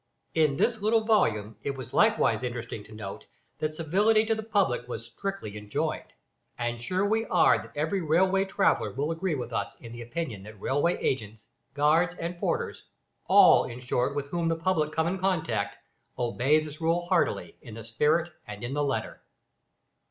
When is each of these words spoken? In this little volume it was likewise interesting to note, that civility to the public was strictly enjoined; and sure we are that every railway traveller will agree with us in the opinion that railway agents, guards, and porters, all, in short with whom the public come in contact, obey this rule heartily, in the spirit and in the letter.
In 0.33 0.57
this 0.57 0.79
little 0.81 1.03
volume 1.03 1.57
it 1.61 1.77
was 1.77 1.93
likewise 1.93 2.41
interesting 2.41 2.83
to 2.85 2.91
note, 2.95 3.27
that 3.59 3.75
civility 3.75 4.25
to 4.25 4.33
the 4.33 4.41
public 4.41 4.87
was 4.87 5.05
strictly 5.05 5.55
enjoined; 5.55 6.11
and 6.57 6.81
sure 6.81 7.05
we 7.05 7.25
are 7.25 7.59
that 7.59 7.77
every 7.77 8.01
railway 8.01 8.45
traveller 8.45 8.91
will 8.91 9.11
agree 9.11 9.35
with 9.35 9.53
us 9.53 9.75
in 9.79 9.91
the 9.91 10.01
opinion 10.01 10.41
that 10.41 10.59
railway 10.59 10.97
agents, 10.97 11.45
guards, 11.75 12.15
and 12.15 12.39
porters, 12.39 12.83
all, 13.27 13.65
in 13.65 13.79
short 13.79 14.15
with 14.15 14.29
whom 14.29 14.47
the 14.47 14.55
public 14.55 14.91
come 14.91 15.05
in 15.05 15.19
contact, 15.19 15.77
obey 16.17 16.59
this 16.63 16.81
rule 16.81 17.05
heartily, 17.05 17.57
in 17.61 17.75
the 17.75 17.83
spirit 17.85 18.31
and 18.47 18.63
in 18.63 18.73
the 18.73 18.83
letter. 18.83 19.21